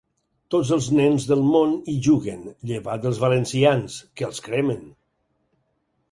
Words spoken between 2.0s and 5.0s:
juguen, llevat dels valencians, que els cremen.